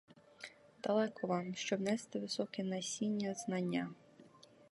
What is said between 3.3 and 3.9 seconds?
знання!